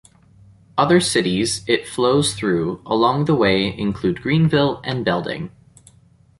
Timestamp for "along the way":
2.87-3.77